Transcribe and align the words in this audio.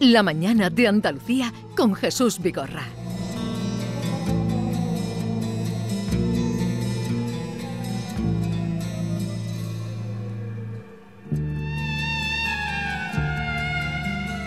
La 0.00 0.22
mañana 0.22 0.70
de 0.70 0.88
Andalucía 0.88 1.52
con 1.76 1.94
Jesús 1.94 2.40
Vigorra. 2.40 2.86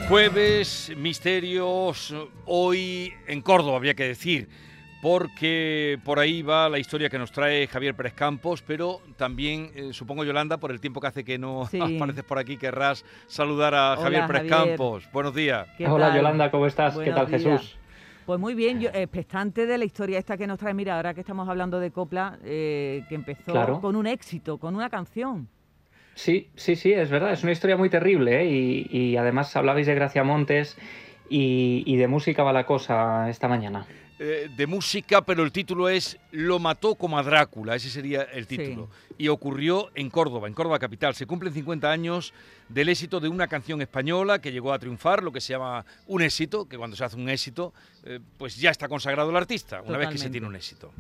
Jueves, 0.09 0.91
misterios, 0.97 2.15
hoy 2.47 3.13
en 3.27 3.41
Córdoba, 3.43 3.77
habría 3.77 3.93
que 3.93 4.05
decir, 4.05 4.49
porque 5.03 5.99
por 6.05 6.17
ahí 6.17 6.43
va 6.43 6.69
la 6.69 6.79
historia 6.79 7.09
que 7.09 7.19
nos 7.19 7.33
trae 7.33 7.67
Javier 7.67 7.93
Pérez 7.93 8.13
Campos, 8.13 8.63
pero 8.65 9.01
también, 9.17 9.69
eh, 9.75 9.89
supongo, 9.91 10.23
Yolanda, 10.23 10.57
por 10.57 10.71
el 10.71 10.79
tiempo 10.79 11.01
que 11.01 11.07
hace 11.07 11.25
que 11.25 11.37
no 11.37 11.63
apareces 11.97 12.23
por 12.23 12.39
aquí, 12.39 12.55
querrás 12.55 13.03
saludar 13.27 13.75
a 13.75 13.97
Javier 13.97 14.25
Pérez 14.27 14.49
Campos. 14.49 15.09
Buenos 15.11 15.35
días. 15.35 15.67
Hola, 15.85 16.15
Yolanda, 16.15 16.49
¿cómo 16.49 16.67
estás? 16.67 16.97
¿Qué 16.97 17.11
tal, 17.11 17.27
Jesús? 17.27 17.77
Pues 18.25 18.39
muy 18.39 18.53
bien, 18.53 18.79
yo, 18.79 18.91
expectante 18.93 19.65
de 19.65 19.77
la 19.77 19.83
historia 19.83 20.17
esta 20.17 20.37
que 20.37 20.47
nos 20.47 20.57
trae, 20.57 20.73
mira, 20.73 20.95
ahora 20.95 21.13
que 21.13 21.19
estamos 21.19 21.49
hablando 21.49 21.81
de 21.81 21.91
Copla, 21.91 22.39
eh, 22.45 23.03
que 23.09 23.15
empezó 23.15 23.81
con 23.81 23.97
un 23.97 24.07
éxito, 24.07 24.57
con 24.57 24.73
una 24.73 24.89
canción. 24.89 25.49
Sí, 26.15 26.47
sí, 26.55 26.77
sí, 26.77 26.93
es 26.93 27.09
verdad, 27.09 27.33
es 27.33 27.43
una 27.43 27.51
historia 27.51 27.75
muy 27.75 27.89
terrible 27.89 28.41
¿eh? 28.41 28.45
y, 28.89 29.17
además 29.17 29.53
hablabais 29.57 29.85
de 29.85 29.95
Gracia 29.95 30.23
Montes 30.23 30.77
y, 31.27 31.97
de 31.97 32.07
música 32.07 32.43
va 32.43 32.53
la 32.53 32.65
cosa 32.65 33.29
esta 33.29 33.49
mañana. 33.49 33.85
Eh, 34.25 34.49
de 34.55 34.67
música, 34.67 35.21
pero 35.25 35.43
el 35.43 35.51
título 35.51 35.89
es 35.89 36.17
Lo 36.31 36.57
mató 36.57 36.95
como 36.95 37.19
a 37.19 37.23
Drácula, 37.23 37.75
ese 37.75 37.89
sería 37.89 38.21
el 38.21 38.47
título. 38.47 38.89
Y 39.17 39.27
ocurrió 39.27 39.89
en 39.95 40.09
Córdoba, 40.09 40.47
en 40.47 40.53
Córdoba 40.53 40.79
capital. 40.79 41.13
Se 41.13 41.25
cumplen 41.25 41.53
50 41.53 41.91
años 41.91 42.33
del 42.69 42.87
éxito 42.87 43.19
de 43.19 43.27
una 43.27 43.49
canción 43.49 43.81
española 43.81 44.39
que 44.39 44.53
llegó 44.53 44.71
a 44.71 44.79
triunfar, 44.79 45.23
lo 45.23 45.33
que 45.33 45.41
se 45.41 45.51
llama 45.51 45.85
un 46.07 46.21
éxito, 46.21 46.69
que 46.69 46.77
cuando 46.77 46.95
se 46.95 47.03
hace 47.03 47.17
un 47.17 47.27
éxito, 47.27 47.73
eh, 48.05 48.21
pues 48.37 48.55
ya 48.55 48.71
está 48.71 48.87
consagrado 48.87 49.29
el 49.29 49.35
artista, 49.35 49.81
una 49.81 49.97
vez 49.97 50.07
que 50.07 50.17
se 50.17 50.29
tiene 50.29 50.47
un 50.47 50.55
éxito. 50.55 50.93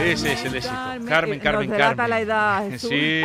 Ese 0.00 0.34
es 0.34 0.44
el 0.44 0.56
éxito. 0.56 0.74
Carmen, 0.74 1.40
Carmen, 1.40 1.70
Carmen. 1.70 2.10
la 2.10 2.20
edad. 2.20 2.70
Sí. 2.78 3.22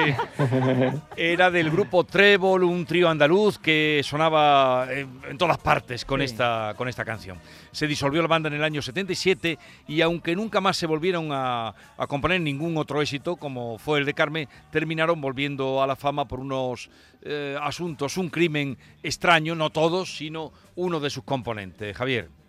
Era 1.17 1.51
del 1.51 1.69
grupo 1.69 2.05
Trébol, 2.05 2.63
un 2.63 2.85
trío 2.85 3.09
andaluz 3.09 3.59
que 3.59 4.01
sonaba 4.03 4.87
en, 4.89 5.37
todas 5.37 5.57
partes 5.57 6.05
con, 6.05 6.21
esta, 6.21 6.73
con 6.77 6.87
esta 6.87 7.03
canción. 7.03 7.37
Se 7.71 7.87
disolvió 7.87 8.21
la 8.21 8.27
banda 8.27 8.47
en 8.47 8.55
el 8.55 8.63
año 8.63 8.81
77 8.81 9.59
y 9.87 10.01
aunque 10.01 10.35
nunca 10.35 10.61
más 10.61 10.77
se 10.77 10.87
volvieron 10.87 11.29
a, 11.31 11.73
componer 12.07 12.39
ningún 12.39 12.77
otro 12.77 13.01
éxito, 13.01 13.35
como 13.35 13.77
fue 13.77 13.99
el 13.99 14.05
de 14.05 14.13
Carmen, 14.13 14.47
terminaron 14.71 15.19
volviendo 15.19 15.83
a 15.83 15.87
la 15.87 15.95
fama 15.95 16.27
por 16.27 16.39
unos 16.39 16.89
eh, 17.21 17.57
asuntos, 17.61 18.17
un 18.17 18.29
crimen 18.29 18.77
extraño, 19.03 19.55
no 19.55 19.69
todos, 19.69 20.15
sino 20.15 20.53
uno 20.75 20.99
de 20.99 21.09
sus 21.09 21.23
componentes. 21.23 21.95
Javier. 21.95 22.40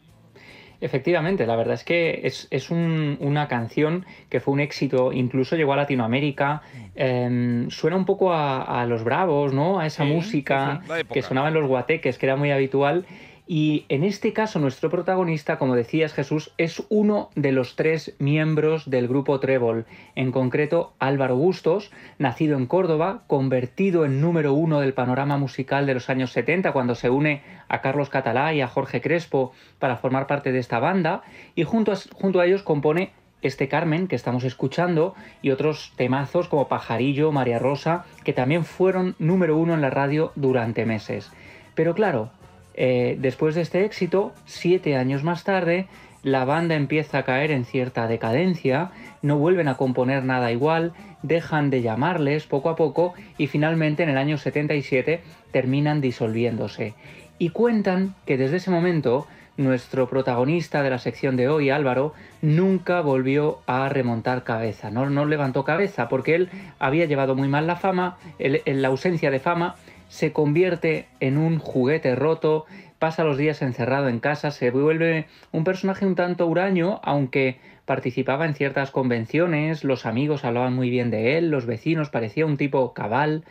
Efectivamente, 0.82 1.46
la 1.46 1.54
verdad 1.54 1.74
es 1.74 1.84
que 1.84 2.22
es, 2.24 2.70
una 2.70 3.46
canción 3.46 4.04
que 4.28 4.40
fue 4.40 4.52
un 4.52 4.58
éxito, 4.58 5.12
incluso 5.12 5.54
llegó 5.54 5.74
a 5.74 5.76
Latinoamérica, 5.76 6.62
em, 6.96 7.70
suena 7.70 7.96
un 7.96 8.04
poco 8.04 8.32
a, 8.34 8.84
los 8.86 9.04
bravos, 9.04 9.54
¿no? 9.54 9.78
A 9.78 9.86
esa 9.86 10.04
música 10.04 10.80
que 11.12 11.22
sonaba 11.22 11.48
en 11.48 11.54
los 11.54 11.68
guateques, 11.68 12.18
que 12.18 12.26
era 12.26 12.34
muy 12.34 12.50
habitual, 12.50 13.06
y 13.54 13.84
en 13.90 14.02
este 14.02 14.32
caso 14.32 14.58
nuestro 14.58 14.88
protagonista, 14.88 15.58
como 15.58 15.76
decías 15.76 16.14
Jesús, 16.14 16.54
es 16.56 16.82
uno 16.88 17.28
de 17.34 17.52
los 17.52 17.76
tres 17.76 18.14
miembros 18.18 18.88
del 18.88 19.08
grupo 19.08 19.40
Trébol, 19.40 19.84
en 20.14 20.32
concreto 20.32 20.94
Álvaro 20.98 21.36
Bustos, 21.36 21.90
nacido 22.16 22.56
en 22.56 22.64
Córdoba, 22.64 23.24
convertido 23.26 24.06
en 24.06 24.22
número 24.22 24.54
uno 24.54 24.80
del 24.80 24.94
panorama 24.94 25.36
musical 25.36 25.84
de 25.84 25.92
los 25.92 26.08
años 26.08 26.32
70 26.32 26.72
cuando 26.72 26.94
se 26.94 27.10
une 27.10 27.42
a 27.68 27.82
Carlos 27.82 28.08
Catalá 28.08 28.54
y 28.54 28.62
a 28.62 28.68
Jorge 28.68 29.02
Crespo 29.02 29.52
para 29.78 29.98
formar 29.98 30.26
parte 30.26 30.50
de 30.50 30.58
esta 30.58 30.78
banda, 30.78 31.20
y 31.54 31.64
junto 31.64 31.92
a, 31.92 31.96
junto 32.14 32.40
a 32.40 32.46
ellos 32.46 32.62
compone 32.62 33.12
este 33.42 33.68
Carmen 33.68 34.08
que 34.08 34.16
estamos 34.16 34.44
escuchando 34.44 35.14
y 35.42 35.50
otros 35.50 35.92
temazos 35.96 36.48
como 36.48 36.68
Pajarillo, 36.68 37.32
María 37.32 37.58
Rosa, 37.58 38.06
que 38.24 38.32
también 38.32 38.64
fueron 38.64 39.14
número 39.18 39.58
uno 39.58 39.74
en 39.74 39.82
la 39.82 39.90
radio 39.90 40.32
durante 40.36 40.86
meses. 40.86 41.30
Pero 41.74 41.94
claro, 41.94 42.30
eh, 42.74 43.16
después 43.18 43.54
de 43.54 43.62
este 43.62 43.84
éxito, 43.84 44.32
siete 44.46 44.96
años 44.96 45.22
más 45.22 45.44
tarde, 45.44 45.86
la 46.22 46.44
banda 46.44 46.76
empieza 46.76 47.18
a 47.18 47.24
caer 47.24 47.50
en 47.50 47.64
cierta 47.64 48.06
decadencia, 48.06 48.90
no 49.22 49.38
vuelven 49.38 49.68
a 49.68 49.76
componer 49.76 50.24
nada 50.24 50.52
igual, 50.52 50.92
dejan 51.22 51.70
de 51.70 51.82
llamarles 51.82 52.46
poco 52.46 52.70
a 52.70 52.76
poco 52.76 53.14
y 53.38 53.48
finalmente 53.48 54.02
en 54.02 54.08
el 54.08 54.18
año 54.18 54.38
77 54.38 55.20
terminan 55.50 56.00
disolviéndose. 56.00 56.94
Y 57.38 57.50
cuentan 57.50 58.14
que 58.24 58.36
desde 58.36 58.58
ese 58.58 58.70
momento 58.70 59.26
nuestro 59.56 60.08
protagonista 60.08 60.82
de 60.82 60.90
la 60.90 60.98
sección 60.98 61.36
de 61.36 61.48
hoy, 61.48 61.70
Álvaro, 61.70 62.14
nunca 62.40 63.00
volvió 63.00 63.58
a 63.66 63.88
remontar 63.88 64.44
cabeza, 64.44 64.90
no, 64.90 65.26
levantó 65.26 65.64
cabeza 65.64 66.08
porque 66.08 66.34
él 66.34 66.50
había 66.78 67.04
llevado 67.04 67.34
muy 67.34 67.48
mal 67.48 67.66
la 67.66 67.76
fama, 67.76 68.16
la 68.38 68.88
ausencia 68.88 69.30
de 69.30 69.40
fama, 69.40 69.76
se 70.12 70.30
convierte 70.34 71.06
en 71.20 71.38
un 71.38 71.58
juguete 71.58 72.14
roto, 72.14 72.66
pasa 72.98 73.24
los 73.24 73.38
días 73.38 73.62
encerrado 73.62 74.10
en 74.10 74.20
casa, 74.20 74.50
se 74.50 74.70
vuelve 74.70 75.24
un 75.52 75.64
personaje 75.64 76.04
un 76.04 76.16
tanto 76.16 76.46
huraño, 76.46 77.00
aunque 77.02 77.60
participaba 77.86 78.44
en 78.44 78.52
ciertas 78.52 78.90
convenciones, 78.90 79.84
los 79.84 80.04
amigos 80.04 80.44
hablaban 80.44 80.74
muy 80.74 80.90
bien 80.90 81.10
de 81.10 81.38
él, 81.38 81.50
los 81.50 81.64
vecinos 81.64 82.10
parecía 82.10 82.44
un 82.44 82.58
tipo 82.58 82.92
cabal, 82.92 83.44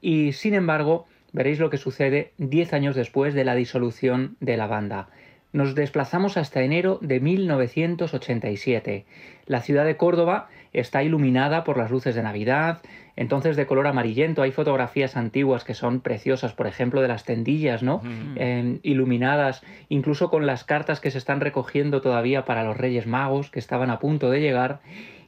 y 0.00 0.32
sin 0.32 0.54
embargo, 0.54 1.06
veréis 1.32 1.60
lo 1.60 1.70
que 1.70 1.78
sucede 1.78 2.32
diez 2.36 2.72
años 2.72 2.96
después 2.96 3.32
de 3.32 3.44
la 3.44 3.54
disolución 3.54 4.36
de 4.40 4.56
la 4.56 4.66
banda. 4.66 5.08
Nos 5.52 5.76
desplazamos 5.76 6.36
hasta 6.36 6.62
enero 6.62 6.98
de 7.00 7.20
1987. 7.20 9.04
La 9.46 9.60
ciudad 9.60 9.84
de 9.84 9.96
Córdoba 9.96 10.48
está 10.72 11.04
iluminada 11.04 11.62
por 11.62 11.78
las 11.78 11.92
luces 11.92 12.16
de 12.16 12.22
Navidad, 12.24 12.80
entonces 13.16 13.56
de 13.56 13.66
color 13.66 13.86
amarillento. 13.86 14.42
Hay 14.42 14.52
fotografías 14.52 15.16
antiguas 15.16 15.64
que 15.64 15.74
son 15.74 16.00
preciosas, 16.00 16.52
por 16.52 16.66
ejemplo, 16.66 17.02
de 17.02 17.08
las 17.08 17.24
tendillas, 17.24 17.82
¿no? 17.82 18.02
Em, 18.36 18.78
iluminadas, 18.82 19.62
incluso 19.88 20.30
con 20.30 20.46
las 20.46 20.64
cartas 20.64 21.00
que 21.00 21.10
se 21.10 21.18
están 21.18 21.40
recogiendo 21.40 22.00
todavía 22.00 22.44
para 22.44 22.64
los 22.64 22.76
Reyes 22.76 23.06
Magos, 23.06 23.50
que 23.50 23.58
estaban 23.58 23.90
a 23.90 23.98
punto 23.98 24.30
de 24.30 24.40
llegar. 24.40 24.80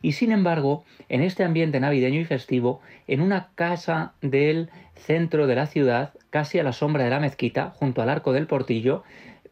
Y 0.03 0.13
sin 0.13 0.33
embargo, 0.33 0.85
en 1.09 1.23
este 1.23 1.45
ambiente 1.45 1.81
navideño 1.81 2.21
y 2.21 2.25
festivo, 2.25 2.81
en 3.07 3.21
una 3.21 3.49
casa 3.55 4.13
del 4.21 4.69
centro 4.95 5.47
de 5.47 5.55
la 5.55 5.67
ciudad, 5.67 6.13
casi 6.31 6.59
a 6.59 6.63
la 6.63 6.73
sombra 6.73 7.05
de 7.05 7.11
la 7.11 7.21
mezquita, 7.21 7.71
junto 7.77 8.03
al 8.03 8.11
arco 8.11 8.33
del 8.33 8.47
portillo, 8.47 9.03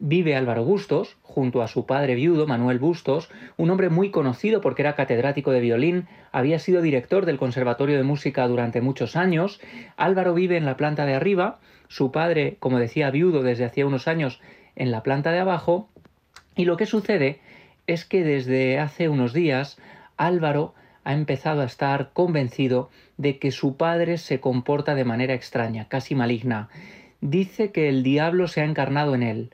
vive 0.05 0.35
Álvaro 0.35 0.65
Bustos, 0.65 1.15
junto 1.21 1.61
a 1.61 1.69
su 1.69 1.85
padre 1.85 2.15
viudo, 2.15 2.45
Manuel 2.45 2.77
Bustos, 2.77 3.29
un 3.55 3.69
hombre 3.69 3.89
muy 3.89 4.11
conocido 4.11 4.59
porque 4.59 4.81
era 4.81 4.95
catedrático 4.95 5.51
de 5.51 5.61
violín, 5.61 6.07
había 6.33 6.59
sido 6.59 6.81
director 6.81 7.25
del 7.25 7.37
Conservatorio 7.37 7.95
de 7.95 8.03
Música 8.03 8.45
durante 8.49 8.81
muchos 8.81 9.15
años. 9.15 9.61
Álvaro 9.95 10.33
vive 10.33 10.57
en 10.57 10.65
la 10.65 10.75
planta 10.75 11.05
de 11.05 11.13
arriba, 11.13 11.61
su 11.87 12.11
padre, 12.11 12.57
como 12.59 12.79
decía, 12.79 13.11
viudo 13.11 13.43
desde 13.43 13.63
hacía 13.63 13.87
unos 13.87 14.09
años 14.09 14.41
en 14.75 14.91
la 14.91 15.03
planta 15.03 15.31
de 15.31 15.39
abajo, 15.39 15.87
y 16.57 16.65
lo 16.65 16.75
que 16.75 16.85
sucede 16.85 17.39
es 17.87 18.03
que 18.03 18.25
desde 18.25 18.79
hace 18.79 19.07
unos 19.07 19.31
días 19.31 19.77
Álvaro 20.17 20.73
ha 21.05 21.13
empezado 21.13 21.61
a 21.61 21.65
estar 21.65 22.11
convencido 22.11 22.89
de 23.15 23.39
que 23.39 23.51
su 23.51 23.77
padre 23.77 24.17
se 24.17 24.41
comporta 24.41 24.95
de 24.95 25.05
manera 25.05 25.33
extraña, 25.33 25.87
casi 25.87 26.13
maligna. 26.13 26.67
Dice 27.21 27.71
que 27.71 27.87
el 27.87 28.03
diablo 28.03 28.49
se 28.49 28.59
ha 28.59 28.65
encarnado 28.65 29.15
en 29.15 29.23
él, 29.23 29.53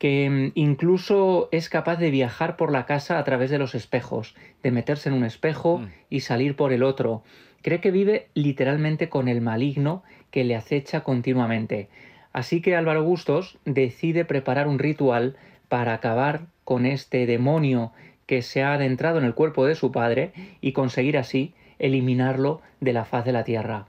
que 0.00 0.30
mm, 0.30 0.52
incluso 0.54 1.50
es 1.52 1.68
capaz 1.68 1.96
de 1.96 2.10
viajar 2.10 2.56
por 2.56 2.72
la 2.72 2.86
casa 2.86 3.18
a 3.18 3.24
través 3.24 3.50
de 3.50 3.58
los 3.58 3.74
espejos, 3.76 4.34
de 4.62 4.72
meterse 4.72 5.10
en 5.10 5.14
un 5.14 5.24
espejo 5.24 5.78
mm. 5.78 5.88
y 6.08 6.20
salir 6.20 6.56
por 6.56 6.72
el 6.72 6.82
otro. 6.82 7.22
Cree 7.62 7.80
que 7.80 7.90
vive 7.90 8.28
literalmente 8.32 9.10
con 9.10 9.28
el 9.28 9.42
maligno 9.42 10.02
que 10.30 10.42
le 10.42 10.56
acecha 10.56 11.02
continuamente. 11.02 11.90
Así 12.32 12.62
que 12.62 12.76
Álvaro 12.76 13.04
Bustos 13.04 13.58
decide 13.66 14.24
preparar 14.24 14.68
un 14.68 14.78
ritual 14.78 15.36
para 15.68 15.92
acabar 15.92 16.46
con 16.64 16.86
este 16.86 17.26
demonio 17.26 17.92
que 18.24 18.40
se 18.40 18.62
ha 18.62 18.72
adentrado 18.72 19.18
en 19.18 19.24
el 19.24 19.34
cuerpo 19.34 19.66
de 19.66 19.74
su 19.74 19.92
padre 19.92 20.32
y 20.62 20.72
conseguir 20.72 21.18
así 21.18 21.52
eliminarlo 21.78 22.62
de 22.80 22.94
la 22.94 23.04
faz 23.04 23.26
de 23.26 23.32
la 23.32 23.44
tierra. 23.44 23.86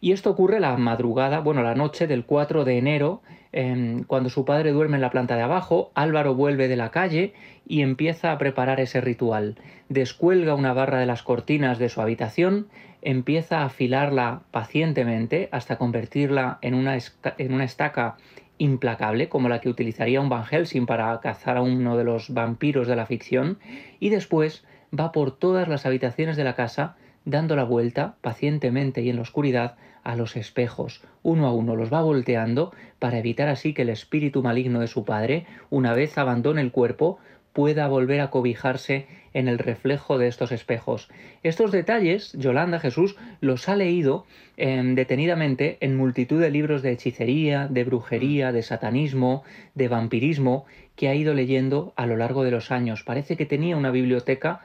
Y 0.00 0.12
esto 0.12 0.30
ocurre 0.30 0.60
la 0.60 0.76
madrugada, 0.76 1.40
bueno, 1.40 1.62
la 1.62 1.74
noche 1.74 2.06
del 2.06 2.24
4 2.24 2.64
de 2.64 2.78
enero, 2.78 3.20
em, 3.52 4.04
cuando 4.04 4.30
su 4.30 4.44
padre 4.44 4.72
duerme 4.72 4.96
en 4.96 5.02
la 5.02 5.10
planta 5.10 5.36
de 5.36 5.42
abajo, 5.42 5.90
Álvaro 5.94 6.34
vuelve 6.34 6.68
de 6.68 6.76
la 6.76 6.90
calle 6.90 7.34
y 7.66 7.82
empieza 7.82 8.32
a 8.32 8.38
preparar 8.38 8.80
ese 8.80 9.00
ritual. 9.00 9.56
Descuelga 9.88 10.54
una 10.54 10.72
barra 10.72 10.98
de 10.98 11.06
las 11.06 11.22
cortinas 11.22 11.78
de 11.78 11.90
su 11.90 12.00
habitación, 12.00 12.68
empieza 13.02 13.60
a 13.60 13.66
afilarla 13.66 14.42
pacientemente 14.50 15.48
hasta 15.52 15.76
convertirla 15.76 16.58
en 16.62 16.74
una, 16.74 16.96
en 17.38 17.52
una 17.52 17.64
estaca 17.64 18.16
implacable, 18.56 19.28
como 19.28 19.48
la 19.48 19.60
que 19.60 19.68
utilizaría 19.68 20.20
un 20.20 20.28
Van 20.28 20.44
Helsing 20.44 20.86
para 20.86 21.18
cazar 21.20 21.56
a 21.56 21.62
uno 21.62 21.96
de 21.96 22.04
los 22.04 22.32
vampiros 22.32 22.86
de 22.86 22.96
la 22.96 23.06
ficción, 23.06 23.58
y 23.98 24.10
después 24.10 24.64
va 24.98 25.12
por 25.12 25.36
todas 25.36 25.68
las 25.68 25.86
habitaciones 25.86 26.36
de 26.36 26.44
la 26.44 26.54
casa, 26.54 26.96
dando 27.30 27.56
la 27.56 27.64
vuelta 27.64 28.16
pacientemente 28.20 29.02
y 29.02 29.10
en 29.10 29.16
la 29.16 29.22
oscuridad 29.22 29.76
a 30.02 30.16
los 30.16 30.36
espejos, 30.36 31.02
uno 31.22 31.46
a 31.46 31.52
uno 31.52 31.76
los 31.76 31.92
va 31.92 32.02
volteando 32.02 32.72
para 32.98 33.18
evitar 33.18 33.48
así 33.48 33.74
que 33.74 33.82
el 33.82 33.90
espíritu 33.90 34.42
maligno 34.42 34.80
de 34.80 34.86
su 34.86 35.04
padre, 35.04 35.46
una 35.68 35.94
vez 35.94 36.16
abandone 36.18 36.62
el 36.62 36.72
cuerpo, 36.72 37.18
pueda 37.52 37.88
volver 37.88 38.20
a 38.20 38.30
cobijarse 38.30 39.06
en 39.32 39.48
el 39.48 39.58
reflejo 39.58 40.18
de 40.18 40.28
estos 40.28 40.52
espejos. 40.52 41.08
Estos 41.42 41.70
detalles, 41.72 42.32
Yolanda 42.32 42.80
Jesús 42.80 43.16
los 43.40 43.68
ha 43.68 43.76
leído 43.76 44.24
em, 44.56 44.94
detenidamente 44.94 45.78
en 45.80 45.96
multitud 45.96 46.40
de 46.40 46.50
libros 46.50 46.82
de 46.82 46.92
hechicería, 46.92 47.68
de 47.68 47.84
brujería, 47.84 48.52
de 48.52 48.62
satanismo, 48.62 49.42
de 49.74 49.88
vampirismo, 49.88 50.64
que 50.96 51.08
ha 51.08 51.14
ido 51.14 51.34
leyendo 51.34 51.92
a 51.96 52.06
lo 52.06 52.16
largo 52.16 52.44
de 52.44 52.50
los 52.50 52.70
años. 52.70 53.04
Parece 53.04 53.36
que 53.36 53.46
tenía 53.46 53.76
una 53.76 53.90
biblioteca 53.90 54.60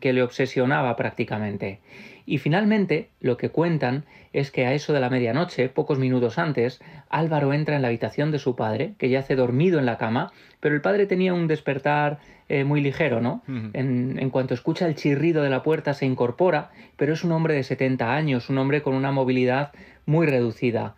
que 0.00 0.12
le 0.12 0.22
obsesionaba 0.22 0.96
prácticamente. 0.96 1.80
Y 2.24 2.38
finalmente, 2.38 3.08
lo 3.20 3.36
que 3.38 3.48
cuentan 3.48 4.04
es 4.34 4.50
que 4.50 4.66
a 4.66 4.74
eso 4.74 4.92
de 4.92 5.00
la 5.00 5.08
medianoche, 5.08 5.68
pocos 5.68 5.98
minutos 5.98 6.38
antes, 6.38 6.80
Álvaro 7.08 7.54
entra 7.54 7.76
en 7.76 7.82
la 7.82 7.88
habitación 7.88 8.30
de 8.30 8.38
su 8.38 8.54
padre, 8.54 8.92
que 8.98 9.08
yace 9.08 9.34
dormido 9.34 9.78
en 9.78 9.86
la 9.86 9.96
cama, 9.96 10.32
pero 10.60 10.74
el 10.74 10.82
padre 10.82 11.06
tenía 11.06 11.32
un 11.32 11.46
despertar 11.48 12.18
eh, 12.50 12.64
muy 12.64 12.82
ligero, 12.82 13.20
¿no? 13.22 13.42
en, 13.46 14.18
en, 14.18 14.30
cuanto 14.30 14.52
escucha 14.52 14.86
el 14.86 14.94
chirrido 14.94 15.42
de 15.42 15.50
la 15.50 15.62
puerta 15.62 15.94
se 15.94 16.06
incorpora, 16.06 16.70
pero 16.96 17.14
es 17.14 17.24
un 17.24 17.32
hombre 17.32 17.54
de 17.54 17.62
70 17.62 18.14
años, 18.14 18.50
un 18.50 18.58
hombre 18.58 18.82
con 18.82 18.94
una 18.94 19.12
movilidad 19.12 19.72
muy 20.04 20.26
reducida. 20.26 20.96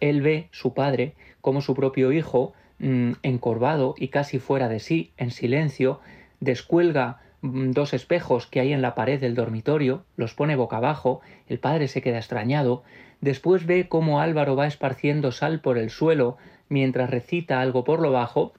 Él 0.00 0.20
ve, 0.20 0.48
su 0.50 0.74
padre, 0.74 1.14
como 1.40 1.60
su 1.60 1.74
propio 1.74 2.12
hijo, 2.12 2.52
mm, 2.80 3.12
encorvado 3.22 3.94
y 3.96 4.08
casi 4.08 4.38
fuera 4.38 4.68
de 4.68 4.80
sí, 4.80 5.10
en 5.16 5.30
silencio, 5.30 6.00
descuelga 6.40 7.20
dos 7.42 7.94
espejos 7.94 8.46
que 8.46 8.60
hay 8.60 8.72
en 8.72 8.82
la 8.82 8.94
pared 8.94 9.20
del 9.20 9.34
dormitorio, 9.34 10.04
los 10.16 10.34
pone 10.34 10.56
boca 10.56 10.78
abajo, 10.78 11.20
el 11.48 11.58
padre 11.58 11.88
se 11.88 12.02
queda 12.02 12.18
extrañado, 12.18 12.82
después 13.20 13.66
ve 13.66 13.88
cómo 13.88 14.20
Álvaro 14.20 14.56
va 14.56 14.66
esparciendo 14.66 15.32
sal 15.32 15.60
por 15.60 15.78
el 15.78 15.90
suelo 15.90 16.36
mientras 16.68 17.10
recita 17.10 17.60
algo 17.60 17.84
por 17.84 18.00
lo 18.00 18.12
bajo, 18.12 18.52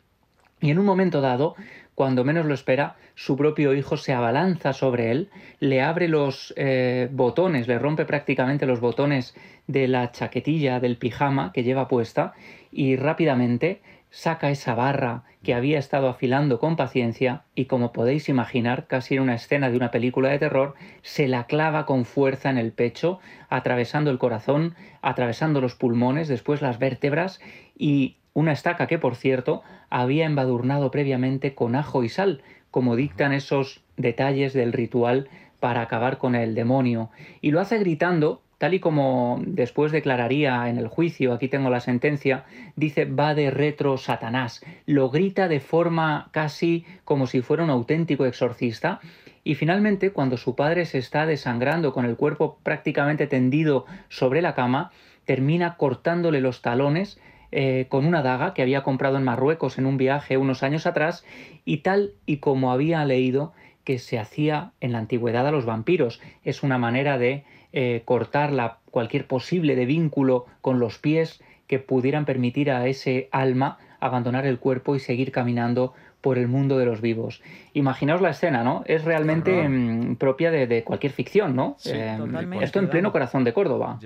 y 0.59 0.71
en 0.71 0.79
un 0.79 0.85
momento 0.85 1.21
dado, 1.21 1.55
cuando 1.93 2.23
menos 2.23 2.45
lo 2.45 2.53
espera, 2.53 2.95
su 3.15 3.35
propio 3.35 3.73
hijo 3.73 3.97
se 3.97 4.13
abalanza 4.13 4.73
sobre 4.73 5.11
él, 5.11 5.29
le 5.59 5.81
abre 5.81 6.07
los 6.07 6.53
eh, 6.55 7.09
botones, 7.11 7.67
le 7.67 7.79
rompe 7.79 8.05
prácticamente 8.05 8.65
los 8.65 8.79
botones 8.79 9.35
de 9.67 9.87
la 9.87 10.11
chaquetilla 10.11 10.79
del 10.79 10.97
pijama 10.97 11.51
que 11.51 11.63
lleva 11.63 11.87
puesta, 11.87 12.33
y 12.71 12.95
rápidamente 12.95 13.81
saca 14.09 14.49
esa 14.49 14.73
barra 14.75 15.23
que 15.43 15.53
había 15.53 15.79
estado 15.79 16.09
afilando 16.09 16.59
con 16.59 16.75
paciencia 16.75 17.43
y 17.55 17.65
como 17.65 17.93
podéis 17.93 18.29
imaginar, 18.29 18.87
casi 18.87 19.15
en 19.15 19.21
una 19.21 19.35
escena 19.35 19.69
de 19.69 19.77
una 19.77 19.91
película 19.91 20.29
de 20.29 20.39
terror, 20.39 20.75
se 21.01 21.27
la 21.27 21.45
clava 21.45 21.85
con 21.85 22.05
fuerza 22.05 22.49
en 22.49 22.57
el 22.57 22.71
pecho, 22.71 23.19
atravesando 23.49 24.11
el 24.11 24.17
corazón, 24.17 24.75
atravesando 25.01 25.61
los 25.61 25.75
pulmones, 25.75 26.27
después 26.27 26.61
las 26.61 26.79
vértebras 26.79 27.39
y 27.77 28.17
una 28.33 28.51
estaca 28.51 28.87
que, 28.87 28.99
por 28.99 29.15
cierto, 29.15 29.63
había 29.89 30.25
embadurnado 30.25 30.91
previamente 30.91 31.55
con 31.55 31.75
ajo 31.75 32.03
y 32.03 32.09
sal, 32.09 32.41
como 32.71 32.95
dictan 32.95 33.33
esos 33.33 33.81
detalles 33.95 34.53
del 34.53 34.73
ritual 34.73 35.29
para 35.59 35.81
acabar 35.81 36.17
con 36.17 36.35
el 36.35 36.53
demonio, 36.53 37.09
y 37.41 37.51
lo 37.51 37.59
hace 37.59 37.79
gritando 37.79 38.41
tal 38.57 38.73
y 38.73 38.79
como 38.79 39.39
después 39.45 39.91
declararía 39.91 40.69
en 40.69 40.77
el 40.77 40.87
juicio, 40.87 41.33
aquí 41.33 41.47
tengo 41.47 41.69
la 41.69 41.79
sentencia, 41.79 42.45
dice 42.75 43.05
va 43.05 43.35
de 43.35 43.51
retro 43.51 43.97
Satanás, 43.97 44.63
lo 44.85 45.09
grita 45.09 45.47
de 45.47 45.59
forma 45.59 46.29
casi 46.31 46.85
como 47.05 47.27
si 47.27 47.41
fuera 47.41 47.63
un 47.63 47.69
auténtico 47.69 48.25
exorcista, 48.25 48.99
y 49.43 49.55
finalmente 49.55 50.11
cuando 50.11 50.37
su 50.37 50.55
padre 50.55 50.85
se 50.85 50.97
está 50.97 51.25
desangrando 51.25 51.93
con 51.93 52.05
el 52.05 52.17
cuerpo 52.17 52.59
prácticamente 52.63 53.27
tendido 53.27 53.85
sobre 54.09 54.41
la 54.41 54.55
cama, 54.55 54.91
termina 55.25 55.77
cortándole 55.77 56.41
los 56.41 56.61
talones 56.61 57.19
eh, 57.51 57.85
con 57.87 58.05
una 58.05 58.23
daga 58.23 58.53
que 58.53 58.61
había 58.61 58.83
comprado 58.83 59.17
en 59.17 59.23
Marruecos 59.23 59.77
en 59.77 59.85
un 59.85 59.97
viaje 59.97 60.35
unos 60.35 60.63
años 60.63 60.85
atrás, 60.85 61.23
y 61.63 61.77
tal 61.77 62.13
y 62.25 62.37
como 62.37 62.71
había 62.71 63.05
leído 63.05 63.53
que 63.85 63.99
se 63.99 64.19
hacía 64.19 64.73
en 64.81 64.91
la 64.91 64.97
antigüedad 64.97 65.47
a 65.47 65.51
los 65.51 65.65
vampiros. 65.65 66.19
Es 66.43 66.61
una 66.61 66.77
manera 66.77 67.17
de 67.17 67.45
eh, 67.79 68.01
cortar 68.05 68.51
la, 68.53 68.79
cualquier 68.89 69.27
posible 69.27 69.75
de 69.75 69.85
vínculo 69.85 70.47
con 70.61 70.79
los 70.79 70.97
pies 70.97 71.43
que 71.67 71.77
pudieran 71.77 72.25
permitir 72.25 72.71
a 72.71 72.87
ese 72.87 73.29
alma 73.31 73.77
abandonar 73.99 74.47
el 74.47 74.57
cuerpo 74.57 74.95
y 74.95 74.99
seguir 74.99 75.31
caminando 75.31 75.93
por 76.19 76.39
el 76.39 76.47
mundo 76.47 76.79
de 76.79 76.87
los 76.87 77.01
vivos. 77.01 77.43
Imaginaos 77.75 78.19
la 78.19 78.31
escena, 78.31 78.63
¿no? 78.63 78.81
Es 78.87 79.05
realmente 79.05 79.69
mm, 79.69 80.15
propia 80.15 80.49
de, 80.49 80.83
cualquier 80.83 81.11
ficción, 81.11 81.55
¿no? 81.55 81.77
Eh, 81.85 82.17
esto 82.61 82.79
en 82.79 82.89
pleno 82.89 83.11
corazón 83.11 83.43
de 83.43 83.53
Córdoba. 83.53 83.99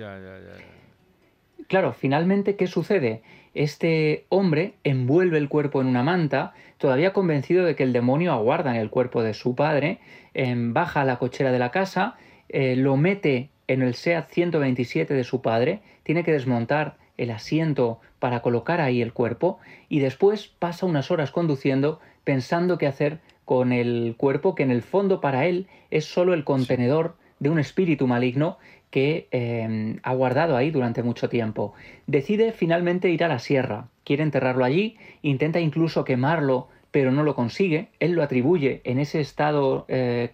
claro, 1.66 1.94
finalmente, 1.94 2.56
¿qué 2.56 2.66
sucede? 2.66 3.22
Este 3.54 4.26
hombre 4.28 4.74
envuelve 4.84 5.38
el 5.38 5.48
cuerpo 5.48 5.80
en 5.80 5.86
una 5.86 6.02
manta, 6.02 6.52
todavía 6.76 7.14
convencido 7.14 7.64
de 7.64 7.74
que 7.74 7.84
el 7.84 7.94
demonio 7.94 8.32
aguarda 8.32 8.70
en 8.70 8.76
el 8.76 8.90
cuerpo 8.90 9.22
de 9.22 9.32
su 9.32 9.54
padre, 9.54 9.98
em, 10.34 10.74
baja 10.74 11.00
a 11.00 11.04
la 11.06 11.16
cochera 11.16 11.50
de 11.52 11.58
la 11.58 11.70
casa, 11.70 12.16
eh, 12.50 12.76
lo 12.76 12.98
mete 12.98 13.48
en 13.68 13.82
el 13.82 13.94
SEAT 13.94 14.30
127 14.30 15.14
de 15.14 15.24
su 15.24 15.42
padre, 15.42 15.80
tiene 16.02 16.24
que 16.24 16.32
desmontar 16.32 16.96
el 17.16 17.30
asiento 17.30 18.00
para 18.18 18.40
colocar 18.40 18.80
ahí 18.80 19.02
el 19.02 19.12
cuerpo 19.12 19.58
y 19.88 20.00
después 20.00 20.48
pasa 20.58 20.86
unas 20.86 21.10
horas 21.10 21.30
conduciendo 21.30 22.00
pensando 22.24 22.78
qué 22.78 22.86
hacer 22.86 23.20
con 23.44 23.72
el 23.72 24.14
cuerpo 24.16 24.54
que 24.54 24.62
en 24.62 24.70
el 24.70 24.82
fondo 24.82 25.20
para 25.20 25.46
él 25.46 25.66
es 25.90 26.04
solo 26.04 26.34
el 26.34 26.44
contenedor 26.44 27.16
de 27.40 27.50
un 27.50 27.58
espíritu 27.58 28.06
maligno 28.06 28.58
que 28.90 29.26
em, 29.30 29.98
ha 30.02 30.14
guardado 30.14 30.56
ahí 30.56 30.70
durante 30.70 31.02
mucho 31.02 31.28
tiempo. 31.28 31.72
Decide 32.06 32.52
finalmente 32.52 33.10
ir 33.10 33.24
a 33.24 33.28
la 33.28 33.38
sierra, 33.38 33.88
quiere 34.04 34.22
enterrarlo 34.22 34.64
allí, 34.64 34.96
intenta 35.22 35.60
incluso 35.60 36.04
quemarlo, 36.04 36.68
pero 36.90 37.10
no 37.10 37.24
lo 37.24 37.34
consigue, 37.34 37.88
él 38.00 38.12
lo 38.12 38.22
atribuye 38.22 38.82
en 38.84 38.98
ese 38.98 39.20
estado 39.20 39.86
eh, 39.88 40.30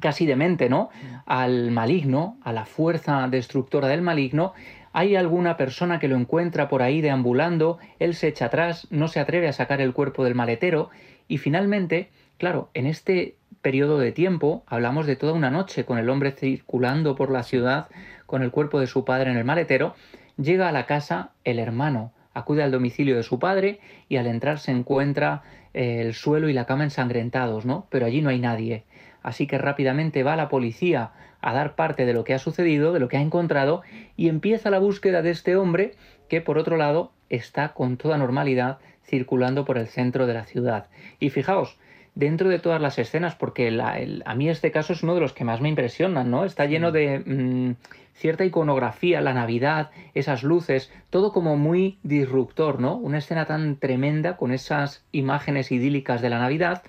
casi 0.00 0.26
demente, 0.26 0.68
¿no? 0.68 0.90
Al 1.24 1.70
maligno, 1.70 2.38
a 2.42 2.52
la 2.52 2.66
fuerza 2.66 3.26
destructora 3.28 3.88
del 3.88 4.02
maligno. 4.02 4.52
Hay 4.92 5.16
alguna 5.16 5.56
persona 5.56 5.98
que 5.98 6.08
lo 6.08 6.16
encuentra 6.16 6.68
por 6.68 6.82
ahí 6.82 7.00
deambulando, 7.00 7.78
él 7.98 8.14
se 8.14 8.28
echa 8.28 8.46
atrás, 8.46 8.86
no 8.90 9.08
se 9.08 9.20
atreve 9.20 9.48
a 9.48 9.52
sacar 9.52 9.80
el 9.80 9.92
cuerpo 9.92 10.24
del 10.24 10.34
maletero 10.34 10.90
y 11.28 11.38
finalmente, 11.38 12.10
claro, 12.38 12.70
en 12.72 12.86
este 12.86 13.36
periodo 13.60 13.98
de 13.98 14.12
tiempo 14.12 14.64
hablamos 14.66 15.06
de 15.06 15.16
toda 15.16 15.32
una 15.32 15.50
noche 15.50 15.84
con 15.84 15.98
el 15.98 16.08
hombre 16.08 16.32
circulando 16.32 17.14
por 17.14 17.30
la 17.30 17.42
ciudad 17.42 17.88
con 18.24 18.42
el 18.42 18.50
cuerpo 18.50 18.80
de 18.80 18.86
su 18.86 19.04
padre 19.04 19.30
en 19.30 19.36
el 19.36 19.44
maletero, 19.44 19.94
llega 20.36 20.68
a 20.68 20.72
la 20.72 20.86
casa 20.86 21.32
el 21.44 21.58
hermano, 21.58 22.12
acude 22.32 22.62
al 22.62 22.70
domicilio 22.70 23.16
de 23.16 23.22
su 23.22 23.38
padre 23.38 23.80
y 24.08 24.16
al 24.16 24.26
entrar 24.26 24.58
se 24.58 24.70
encuentra 24.70 25.42
eh, 25.74 26.00
el 26.00 26.14
suelo 26.14 26.48
y 26.48 26.52
la 26.52 26.64
cama 26.64 26.84
ensangrentados, 26.84 27.66
¿no? 27.66 27.86
Pero 27.90 28.06
allí 28.06 28.22
no 28.22 28.30
hay 28.30 28.38
nadie 28.38 28.84
así 29.26 29.48
que 29.48 29.58
rápidamente 29.58 30.22
va 30.22 30.36
la 30.36 30.48
policía 30.48 31.10
a 31.40 31.52
dar 31.52 31.74
parte 31.74 32.06
de 32.06 32.14
lo 32.14 32.22
que 32.22 32.32
ha 32.32 32.38
sucedido, 32.38 32.92
de 32.92 33.00
lo 33.00 33.08
que 33.08 33.16
ha 33.16 33.20
encontrado, 33.20 33.82
y 34.16 34.28
empieza 34.28 34.70
la 34.70 34.78
búsqueda 34.78 35.20
de 35.20 35.30
este 35.30 35.56
hombre 35.56 35.94
que, 36.28 36.40
por 36.40 36.58
otro 36.58 36.76
lado, 36.76 37.10
está 37.28 37.74
con 37.74 37.96
toda 37.96 38.18
normalidad 38.18 38.78
circulando 39.04 39.64
por 39.64 39.78
el 39.78 39.88
centro 39.88 40.28
de 40.28 40.34
la 40.34 40.44
ciudad. 40.44 40.86
Y 41.18 41.30
fijaos, 41.30 41.76
dentro 42.14 42.48
de 42.48 42.60
todas 42.60 42.80
las 42.80 43.00
escenas, 43.00 43.34
porque 43.34 43.76
a 44.24 44.34
mí 44.36 44.48
este 44.48 44.70
caso 44.70 44.92
es 44.92 45.02
uno 45.02 45.16
de 45.16 45.20
los 45.20 45.32
que 45.32 45.44
más 45.44 45.60
me 45.60 45.70
impresionan, 45.70 46.30
¿no? 46.30 46.44
Está 46.44 46.66
lleno 46.66 46.92
de 46.92 47.18
mm, 47.18 47.74
cierta 48.14 48.44
iconografía, 48.44 49.20
la 49.20 49.34
Navidad, 49.34 49.90
esas 50.14 50.44
luces, 50.44 50.92
todo 51.10 51.32
como 51.32 51.56
muy 51.56 51.98
disruptor, 52.04 52.78
¿no? 52.78 52.94
Una 52.94 53.18
escena 53.18 53.44
tan 53.44 53.76
tremenda 53.76 54.36
con 54.36 54.52
esas 54.52 55.04
imágenes 55.10 55.72
idílicas 55.72 56.22
de 56.22 56.30
la 56.30 56.38
Navidad, 56.38 56.84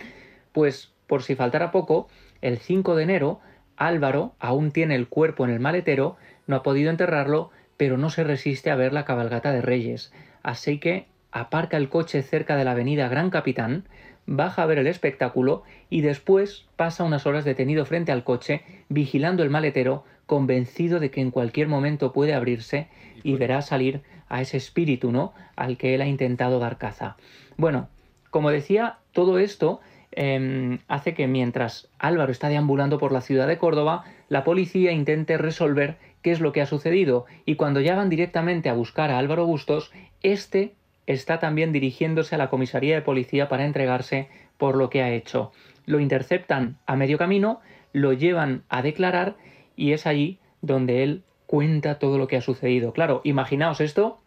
pues 0.52 0.94
por 1.08 1.24
si 1.24 1.36
faltara 1.36 1.72
poco, 1.72 2.10
el 2.42 2.58
5 2.58 2.96
de 2.96 3.04
enero, 3.04 3.40
Álvaro 3.76 4.34
aún 4.40 4.72
tiene 4.72 4.96
el 4.96 5.08
cuerpo 5.08 5.46
en 5.46 5.52
el 5.52 5.60
maletero, 5.60 6.18
no 6.48 6.56
ha 6.58 6.64
podido 6.64 6.90
enterrarlo, 6.90 7.52
pero 7.78 7.98
no 7.98 8.10
se 8.10 8.24
resiste 8.24 8.72
a 8.72 8.76
ver 8.76 8.94
la 8.94 9.06
cabalgata 9.06 9.52
de 9.52 9.62
Reyes. 9.62 10.12
Así 10.44 10.80
que 10.80 11.08
aparca 11.32 11.78
el 11.78 11.90
coche 11.90 12.24
cerca 12.24 12.56
de 12.56 12.66
la 12.66 12.72
avenida 12.72 13.08
Gran 13.08 13.30
Capitán, 13.30 13.86
baja 14.26 14.64
a 14.64 14.66
ver 14.66 14.80
el 14.80 14.88
espectáculo 14.88 15.64
y 15.90 16.02
después 16.02 16.66
pasa 16.76 17.04
unas 17.04 17.26
horas 17.26 17.46
detenido 17.46 17.86
frente 17.86 18.12
al 18.12 18.24
coche, 18.24 18.64
vigilando 18.90 19.44
el 19.44 19.50
maletero, 19.50 20.04
convencido 20.26 21.00
de 21.00 21.12
que 21.12 21.22
en 21.22 21.32
cualquier 21.32 21.68
momento 21.68 22.12
puede 22.12 22.34
abrirse 22.34 22.88
y 23.24 23.36
verá 23.36 23.62
salir 23.62 24.02
a 24.28 24.42
ese 24.42 24.58
espíritu, 24.58 25.12
¿no? 25.12 25.34
Al 25.56 25.78
que 25.78 25.96
él 25.96 26.02
ha 26.02 26.08
intentado 26.08 26.60
dar 26.60 26.78
caza. 26.78 27.16
Bueno, 27.56 27.88
como 28.30 28.52
decía, 28.52 28.98
todo 29.14 29.40
esto 29.40 29.80
em, 30.20 30.80
hace 30.88 31.14
que 31.14 31.28
mientras 31.28 31.90
Álvaro 32.00 32.32
está 32.32 32.50
deambulando 32.50 32.98
por 32.98 33.12
la 33.12 33.22
ciudad 33.22 33.48
de 33.48 33.60
Córdoba, 33.60 34.04
la 34.30 34.44
policía 34.44 34.92
intente 34.92 35.38
resolver 35.38 35.98
qué 36.24 36.32
es 36.32 36.40
lo 36.40 36.52
que 36.52 36.62
ha 36.62 36.66
sucedido 36.66 37.28
y 37.46 37.54
cuando 37.54 37.82
ya 37.82 37.96
van 37.96 38.10
directamente 38.10 38.68
a 38.68 38.74
buscar 38.74 39.12
a 39.12 39.20
Álvaro 39.20 39.46
Bustos, 39.46 39.92
este 40.24 40.74
está 41.06 41.40
también 41.40 41.72
dirigiéndose 41.72 42.34
a 42.34 42.40
la 42.40 42.50
comisaría 42.50 42.96
de 42.96 43.04
policía 43.04 43.48
para 43.48 43.66
entregarse 43.66 44.28
por 44.58 44.76
lo 44.76 44.90
que 44.90 45.04
ha 45.04 45.12
hecho. 45.12 45.52
Lo 45.86 46.00
interceptan 46.00 46.80
a 46.88 46.96
medio 46.96 47.20
camino, 47.20 47.62
lo 47.94 48.12
llevan 48.12 48.64
a 48.70 48.82
declarar 48.82 49.36
y 49.76 49.92
es 49.92 50.08
allí 50.08 50.40
donde 50.64 51.04
él 51.04 51.22
cuenta 51.46 52.00
todo 52.00 52.18
lo 52.18 52.28
que 52.28 52.38
ha 52.38 52.42
sucedido. 52.42 52.92
Claro, 52.92 53.22
imaginaos 53.24 53.82
esto, 53.82 54.20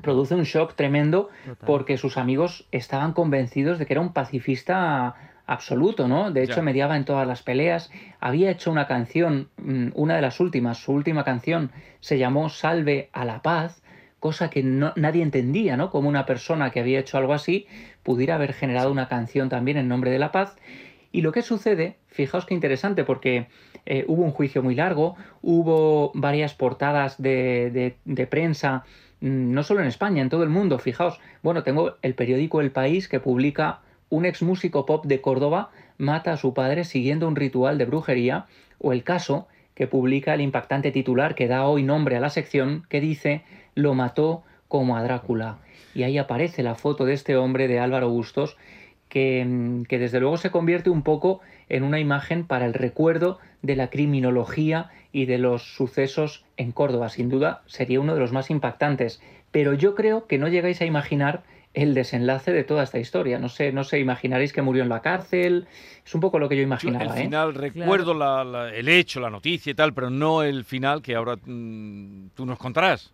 produce 0.00 0.34
un 0.34 0.44
shock 0.44 0.74
tremendo 0.74 1.28
porque 1.66 1.96
sus 1.96 2.16
amigos 2.16 2.66
estaban 2.72 3.12
convencidos 3.12 3.78
de 3.78 3.86
que 3.86 3.92
era 3.92 4.00
un 4.00 4.12
pacifista 4.12 5.14
absoluto, 5.46 6.08
¿no? 6.08 6.30
De 6.30 6.42
hecho, 6.42 6.62
mediaba 6.62 6.96
en 6.96 7.04
todas 7.04 7.26
las 7.26 7.42
peleas. 7.42 7.90
Había 8.20 8.50
hecho 8.50 8.70
una 8.70 8.86
canción, 8.86 9.48
mm, 9.56 9.88
una 9.94 10.16
de 10.16 10.22
las 10.22 10.40
últimas, 10.40 10.78
su 10.78 10.92
última 10.92 11.24
canción 11.24 11.70
se 12.00 12.18
llamó 12.18 12.48
Salve 12.48 13.10
a 13.12 13.24
la 13.24 13.42
Paz, 13.42 13.82
cosa 14.18 14.50
que 14.50 14.62
nadie 14.62 15.22
entendía, 15.22 15.76
¿no? 15.76 15.90
Como 15.90 16.08
una 16.08 16.26
persona 16.26 16.70
que 16.70 16.80
había 16.80 17.00
hecho 17.00 17.18
algo 17.18 17.32
así 17.32 17.66
pudiera 18.04 18.36
haber 18.36 18.52
generado 18.52 18.92
una 18.92 19.08
canción 19.08 19.48
también 19.48 19.76
en 19.76 19.88
nombre 19.88 20.10
de 20.10 20.20
la 20.20 20.30
paz. 20.30 20.56
Y 21.10 21.22
lo 21.22 21.32
que 21.32 21.42
sucede, 21.42 21.96
fijaos 22.06 22.46
qué 22.46 22.54
interesante, 22.54 23.04
porque 23.04 23.48
eh, 23.84 24.04
hubo 24.06 24.22
un 24.22 24.30
juicio 24.30 24.62
muy 24.62 24.76
largo, 24.76 25.16
hubo 25.42 26.12
varias 26.14 26.54
portadas 26.54 27.20
de, 27.20 27.96
de 28.04 28.26
prensa, 28.28 28.84
mm, 28.84 29.01
no 29.22 29.62
solo 29.62 29.80
en 29.80 29.86
España, 29.86 30.20
en 30.20 30.28
todo 30.28 30.42
el 30.42 30.50
mundo, 30.50 30.78
fijaos. 30.78 31.20
Bueno, 31.42 31.62
tengo 31.62 31.96
el 32.02 32.14
periódico 32.14 32.60
El 32.60 32.72
País 32.72 33.08
que 33.08 33.20
publica 33.20 33.80
un 34.10 34.26
ex 34.26 34.42
músico 34.42 34.84
pop 34.84 35.06
de 35.06 35.20
Córdoba 35.20 35.70
mata 35.96 36.32
a 36.32 36.36
su 36.36 36.52
padre 36.52 36.84
siguiendo 36.84 37.28
un 37.28 37.36
ritual 37.36 37.78
de 37.78 37.84
brujería, 37.84 38.46
o 38.78 38.92
el 38.92 39.04
caso 39.04 39.46
que 39.74 39.86
publica 39.86 40.34
el 40.34 40.40
impactante 40.40 40.90
titular 40.90 41.34
que 41.34 41.46
da 41.46 41.66
hoy 41.66 41.84
nombre 41.84 42.16
a 42.16 42.20
la 42.20 42.30
sección, 42.30 42.84
que 42.88 43.00
dice 43.00 43.42
lo 43.74 43.94
mató 43.94 44.42
como 44.68 44.96
a 44.96 45.02
Drácula. 45.02 45.58
Y 45.94 46.02
ahí 46.02 46.18
aparece 46.18 46.62
la 46.62 46.74
foto 46.74 47.04
de 47.04 47.14
este 47.14 47.36
hombre 47.36 47.68
de 47.68 47.78
Álvaro 47.78 48.10
Bustos, 48.10 48.56
que, 49.08 49.44
mm, 49.46 49.84
que 49.84 49.98
desde 49.98 50.18
luego 50.18 50.36
se 50.36 50.50
convierte 50.50 50.90
un 50.90 51.02
poco 51.02 51.40
en 51.72 51.84
una 51.84 51.98
imagen 51.98 52.46
para 52.46 52.66
el 52.66 52.74
recuerdo 52.74 53.38
de 53.62 53.76
la 53.76 53.88
criminología 53.88 54.90
y 55.10 55.24
de 55.24 55.38
los 55.38 55.74
sucesos 55.74 56.44
en 56.56 56.70
Córdoba. 56.70 57.08
Sin 57.08 57.30
duda 57.30 57.62
sería 57.66 58.00
uno 58.00 58.14
de 58.14 58.20
los 58.20 58.30
más 58.30 58.50
impactantes. 58.50 59.22
Pero 59.50 59.72
yo 59.72 59.94
creo 59.94 60.26
que 60.26 60.38
no 60.38 60.48
llegáis 60.48 60.80
a 60.82 60.84
imaginar 60.84 61.42
el 61.72 61.94
desenlace 61.94 62.52
de 62.52 62.64
toda 62.64 62.82
esta 62.82 62.98
historia. 62.98 63.38
No 63.38 63.48
sé, 63.48 63.72
no 63.72 63.84
sé, 63.84 63.98
imaginaréis 63.98 64.52
que 64.52 64.60
murió 64.60 64.82
en 64.82 64.90
la 64.90 65.00
cárcel. 65.00 65.66
Es 66.04 66.14
un 66.14 66.20
poco 66.20 66.38
lo 66.38 66.50
que 66.50 66.56
yo 66.56 66.62
imaginaba. 66.62 67.12
Al 67.12 67.18
¿eh? 67.18 67.22
final 67.24 67.54
recuerdo 67.54 68.68
el 68.68 68.88
hecho, 68.88 69.20
la 69.20 69.30
noticia 69.30 69.70
y 69.70 69.74
tal, 69.74 69.94
pero 69.94 70.10
no 70.10 70.42
el 70.42 70.64
final 70.64 71.00
que 71.00 71.14
ahora 71.14 71.36
mm, 71.42 72.28
tú 72.34 72.44
nos 72.44 72.58
contarás. 72.58 73.12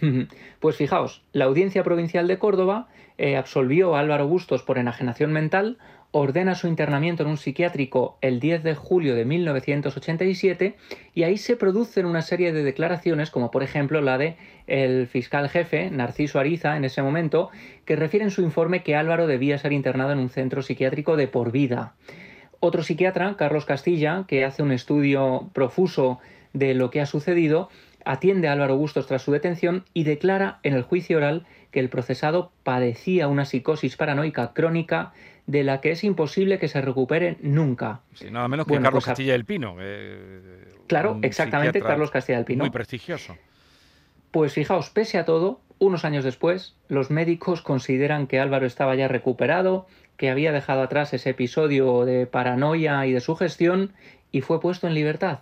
Pues 0.60 0.76
fijaos, 0.76 1.22
la 1.32 1.46
Audiencia 1.46 1.82
Provincial 1.82 2.26
de 2.26 2.38
Córdoba 2.38 2.88
eh, 3.18 3.36
absolvió 3.36 3.96
a 3.96 4.00
Álvaro 4.00 4.26
Bustos 4.28 4.62
por 4.62 4.78
enajenación 4.78 5.32
mental, 5.32 5.78
ordena 6.12 6.54
su 6.54 6.66
internamiento 6.66 7.22
en 7.22 7.28
un 7.28 7.36
psiquiátrico 7.36 8.18
el 8.20 8.40
10 8.40 8.62
de 8.64 8.74
julio 8.74 9.14
de 9.14 9.24
1987 9.24 10.76
y 11.14 11.22
ahí 11.22 11.36
se 11.36 11.56
producen 11.56 12.06
una 12.06 12.22
serie 12.22 12.52
de 12.52 12.64
declaraciones 12.64 13.30
como 13.30 13.50
por 13.50 13.62
ejemplo 13.62 14.00
la 14.00 14.18
de 14.18 14.36
el 14.66 15.06
fiscal 15.06 15.48
jefe 15.48 15.90
Narciso 15.90 16.40
Ariza 16.40 16.76
en 16.76 16.84
ese 16.84 17.02
momento 17.02 17.50
que 17.84 17.96
refiere 17.96 18.24
en 18.24 18.32
su 18.32 18.42
informe 18.42 18.82
que 18.82 18.96
Álvaro 18.96 19.26
debía 19.26 19.58
ser 19.58 19.72
internado 19.72 20.12
en 20.12 20.18
un 20.18 20.30
centro 20.30 20.62
psiquiátrico 20.62 21.16
de 21.16 21.28
por 21.28 21.52
vida. 21.52 21.94
Otro 22.58 22.82
psiquiatra, 22.82 23.36
Carlos 23.38 23.64
Castilla, 23.64 24.24
que 24.28 24.44
hace 24.44 24.62
un 24.62 24.72
estudio 24.72 25.48
profuso 25.54 26.18
de 26.52 26.74
lo 26.74 26.90
que 26.90 27.00
ha 27.00 27.06
sucedido, 27.06 27.70
atiende 28.04 28.48
a 28.48 28.52
Álvaro 28.52 28.76
Bustos 28.76 29.06
tras 29.06 29.22
su 29.22 29.32
detención 29.32 29.84
y 29.94 30.04
declara 30.04 30.58
en 30.62 30.74
el 30.74 30.82
juicio 30.82 31.16
oral 31.16 31.46
que 31.70 31.80
el 31.80 31.88
procesado 31.88 32.52
padecía 32.62 33.28
una 33.28 33.44
psicosis 33.44 33.96
paranoica 33.96 34.52
crónica 34.52 35.12
de 35.50 35.64
la 35.64 35.80
que 35.80 35.90
es 35.90 36.04
imposible 36.04 36.60
que 36.60 36.68
se 36.68 36.80
recupere 36.80 37.36
nunca. 37.40 38.02
Sí, 38.14 38.30
nada 38.30 38.46
menos 38.46 38.66
que 38.66 38.74
Carlos 38.74 38.92
pues 38.92 39.04
Castilla 39.06 39.32
del 39.32 39.44
Pino. 39.44 39.76
claro, 40.86 41.18
exactamente, 41.22 41.80
Carlos 41.80 42.10
Castilla 42.12 42.38
del 42.38 42.44
Pino. 42.44 42.62
Muy 42.62 42.70
prestigioso. 42.70 43.36
Pues 44.30 44.52
fijaos, 44.52 44.90
pese 44.90 45.18
a 45.18 45.24
todo, 45.24 45.60
unos 45.80 46.04
años 46.04 46.22
después, 46.22 46.76
los 46.86 47.10
médicos 47.10 47.62
consideran 47.62 48.28
que 48.28 48.38
Álvaro 48.38 48.64
estaba 48.64 48.94
ya 48.94 49.08
recuperado, 49.08 49.88
que 50.16 50.30
había 50.30 50.52
dejado 50.52 50.82
atrás 50.82 51.12
ese 51.14 51.30
episodio 51.30 52.04
de 52.04 52.26
paranoia 52.26 53.04
y 53.06 53.12
de 53.12 53.20
sugestión 53.20 53.92
y 54.30 54.42
fue 54.42 54.60
puesto 54.60 54.86
en 54.86 54.94
libertad. 54.94 55.40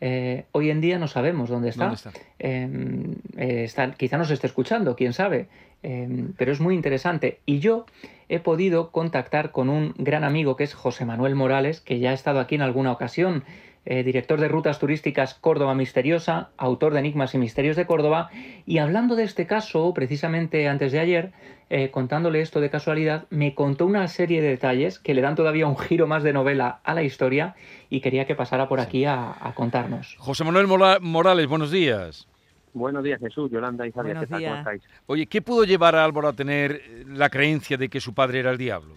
Eh, 0.00 0.46
hoy 0.50 0.70
en 0.70 0.80
día 0.80 0.98
no 0.98 1.06
sabemos 1.06 1.48
dónde 1.48 1.68
está. 1.68 1.92
Em, 2.40 3.14
eh, 3.36 3.64
está 3.64 3.92
quizá 3.92 4.16
nos 4.18 4.30
esté 4.30 4.48
escuchando, 4.48 4.96
quién 4.96 5.12
sabe. 5.12 5.46
Em, 5.82 6.32
pero 6.36 6.52
es 6.52 6.60
muy 6.60 6.74
interesante. 6.74 7.40
Y 7.46 7.60
yo 7.60 7.86
he 8.28 8.40
podido 8.40 8.90
contactar 8.90 9.52
con 9.52 9.68
un 9.68 9.94
gran 9.96 10.24
amigo 10.24 10.56
que 10.56 10.64
es 10.64 10.74
José 10.74 11.04
Manuel 11.04 11.34
Morales, 11.34 11.80
que 11.80 11.98
ya 11.98 12.10
ha 12.10 12.14
estado 12.14 12.40
aquí 12.40 12.56
en 12.56 12.62
alguna 12.62 12.92
ocasión 12.92 13.44
eh, 13.90 14.02
director 14.02 14.38
de 14.38 14.48
Rutas 14.48 14.78
Turísticas 14.78 15.32
Córdoba 15.34 15.74
Misteriosa, 15.74 16.50
autor 16.58 16.92
de 16.92 16.98
Enigmas 16.98 17.34
y 17.34 17.38
Misterios 17.38 17.74
de 17.74 17.86
Córdoba, 17.86 18.28
y 18.66 18.78
hablando 18.78 19.16
de 19.16 19.22
este 19.24 19.46
caso, 19.46 19.94
precisamente 19.94 20.68
antes 20.68 20.92
de 20.92 21.00
ayer, 21.00 21.32
eh, 21.70 21.90
contándole 21.90 22.42
esto 22.42 22.60
de 22.60 22.68
casualidad, 22.68 23.24
me 23.30 23.54
contó 23.54 23.86
una 23.86 24.06
serie 24.08 24.42
de 24.42 24.48
detalles 24.48 24.98
que 24.98 25.14
le 25.14 25.22
dan 25.22 25.36
todavía 25.36 25.66
un 25.66 25.78
giro 25.78 26.06
más 26.06 26.22
de 26.22 26.34
novela 26.34 26.80
a 26.84 26.92
la 26.92 27.02
historia 27.02 27.54
y 27.88 28.00
quería 28.00 28.26
que 28.26 28.34
pasara 28.34 28.68
por 28.68 28.80
aquí 28.80 29.06
a, 29.06 29.34
contarnos. 29.54 30.16
José 30.18 30.44
Manuel 30.44 30.66
Morales, 31.00 31.46
buenos 31.46 31.70
días. 31.70 32.27
Buenos 32.74 33.02
días, 33.02 33.20
Jesús, 33.20 33.50
Yolanda 33.50 33.86
y 33.86 33.92
Javier. 33.92 34.18
¿Qué 34.20 34.26
¿Cómo 34.26 34.54
estáis? 34.56 34.82
Oye, 35.06 35.26
¿qué 35.26 35.42
pudo 35.42 35.64
llevar 35.64 35.96
a 35.96 36.04
Álvaro 36.04 36.28
a 36.28 36.32
tener 36.32 37.04
la 37.06 37.28
creencia 37.28 37.76
de 37.76 37.88
que 37.88 38.00
su 38.00 38.14
padre 38.14 38.40
era 38.40 38.50
el 38.50 38.58
diablo? 38.58 38.94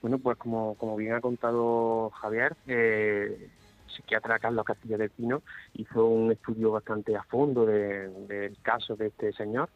Bueno, 0.00 0.18
pues 0.18 0.36
como, 0.36 0.74
como 0.74 0.96
bien 0.96 1.14
ha 1.14 1.20
contado 1.20 2.10
Javier, 2.10 2.56
eh, 2.66 3.48
psiquiatra 3.94 4.38
Carlos 4.38 4.64
Castilla 4.64 4.96
del 4.96 5.10
Pino 5.10 5.42
hizo 5.74 6.06
un 6.06 6.32
estudio 6.32 6.72
bastante 6.72 7.16
a 7.16 7.22
fondo 7.22 7.64
del 7.64 8.56
caso 8.62 8.96
de 8.96 9.08
este 9.08 9.32
señor 9.32 9.68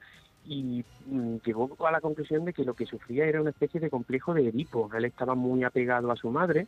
y 0.44 0.84
mm, 1.06 1.36
llegó 1.44 1.76
a 1.86 1.90
la 1.90 2.00
conclusión 2.00 2.44
de 2.44 2.52
que 2.52 2.64
lo 2.64 2.74
que 2.74 2.86
sufría 2.86 3.26
era 3.26 3.40
una 3.40 3.50
especie 3.50 3.80
de 3.80 3.90
complejo 3.90 4.34
de 4.34 4.48
Edipo. 4.48 4.90
Él 4.94 5.04
estaba 5.04 5.34
muy 5.34 5.64
apegado 5.64 6.10
a 6.10 6.16
su 6.16 6.30
madre 6.30 6.66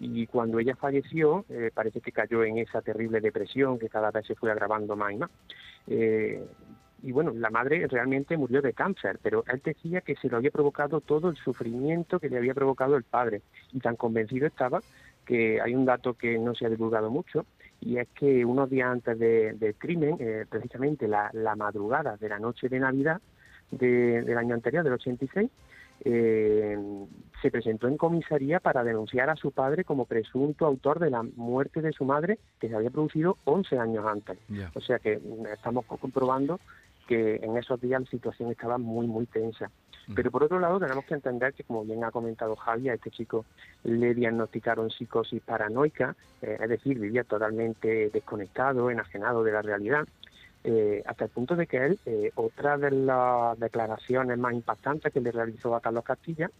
y 0.00 0.26
cuando 0.26 0.58
ella 0.58 0.76
falleció 0.76 1.44
eh, 1.48 1.70
parece 1.74 2.00
que 2.00 2.12
cayó 2.12 2.44
en 2.44 2.58
esa 2.58 2.82
terrible 2.82 3.20
depresión 3.20 3.78
que 3.78 3.88
cada 3.88 4.10
vez 4.10 4.26
se 4.26 4.34
fue 4.34 4.50
agravando 4.50 4.96
más 4.96 5.12
y 5.12 5.16
más. 5.16 5.30
Eh, 5.86 6.44
y 7.02 7.12
bueno, 7.12 7.32
la 7.32 7.50
madre 7.50 7.86
realmente 7.86 8.36
murió 8.36 8.60
de 8.60 8.72
cáncer, 8.72 9.20
pero 9.22 9.44
él 9.46 9.60
decía 9.64 10.00
que 10.00 10.16
se 10.16 10.28
lo 10.28 10.36
había 10.36 10.50
provocado 10.50 11.00
todo 11.00 11.30
el 11.30 11.36
sufrimiento 11.36 12.18
que 12.18 12.28
le 12.28 12.38
había 12.38 12.54
provocado 12.54 12.96
el 12.96 13.04
padre 13.04 13.42
y 13.72 13.78
tan 13.78 13.96
convencido 13.96 14.46
estaba 14.46 14.80
que 15.24 15.60
hay 15.60 15.74
un 15.74 15.84
dato 15.84 16.14
que 16.14 16.38
no 16.38 16.54
se 16.54 16.66
ha 16.66 16.70
divulgado 16.70 17.10
mucho 17.10 17.44
y 17.80 17.98
es 17.98 18.08
que 18.08 18.44
unos 18.44 18.68
días 18.68 18.90
antes 18.90 19.18
del 19.18 19.74
crimen, 19.76 20.16
eh, 20.18 20.44
precisamente 20.48 21.06
la, 21.06 21.30
madrugada 21.56 22.16
de 22.16 22.28
la 22.28 22.38
noche 22.38 22.68
de 22.68 22.80
Navidad 22.80 23.20
del 23.70 24.36
año 24.36 24.54
anterior, 24.54 24.82
del 24.82 24.94
86, 24.94 25.50
eh, 26.04 26.78
se 27.42 27.50
presentó 27.50 27.88
en 27.88 27.96
comisaría 27.96 28.60
para 28.60 28.84
denunciar 28.84 29.30
a 29.30 29.36
su 29.36 29.52
padre 29.52 29.84
como 29.84 30.06
presunto 30.06 30.66
autor 30.66 30.98
de 30.98 31.10
la 31.10 31.22
muerte 31.22 31.80
de 31.80 31.92
su 31.92 32.04
madre 32.04 32.38
que 32.60 32.68
se 32.68 32.74
había 32.74 32.90
producido 32.90 33.36
11 33.44 33.78
años 33.78 34.04
antes. 34.06 34.38
O 34.74 34.80
sea 34.80 34.98
que 34.98 35.18
mm, 35.18 35.46
estamos 35.46 35.84
comprobando 35.86 36.60
que 37.06 37.36
en 37.36 37.56
esos 37.56 37.80
días 37.80 38.02
la 38.02 38.10
situación 38.10 38.50
estaba 38.50 38.78
muy, 38.78 39.06
muy 39.06 39.26
tensa. 39.26 39.70
Pero 40.14 40.30
por 40.30 40.42
otro 40.42 40.58
lado, 40.58 40.78
tenemos 40.78 41.04
que 41.04 41.14
entender 41.14 41.52
que, 41.52 41.64
como 41.64 41.84
bien 41.84 42.02
ha 42.02 42.10
comentado 42.10 42.56
Javi, 42.56 42.88
a 42.88 42.94
este 42.94 43.10
chico 43.10 43.44
le 43.84 44.14
diagnosticaron 44.14 44.90
psicosis 44.90 45.42
paranoica, 45.42 46.16
eh, 46.40 46.56
es 46.60 46.68
decir, 46.68 46.98
vivía 46.98 47.24
totalmente 47.24 48.08
desconectado, 48.08 48.90
enajenado 48.90 49.44
de 49.44 49.52
la 49.52 49.60
realidad, 49.60 50.08
eh, 50.70 51.02
hasta 51.06 51.24
el 51.24 51.30
punto 51.30 51.56
de 51.56 51.66
que 51.66 51.78
él, 51.78 51.98
eh, 52.04 52.30
otra 52.34 52.76
de 52.76 52.90
las 52.90 53.58
declaraciones 53.58 54.36
más 54.36 54.52
impactantes 54.52 55.10
que 55.10 55.20
le 55.22 55.32
realizó 55.32 55.74
a 55.74 55.80
Carlos 55.80 56.04
Castilla 56.04 56.50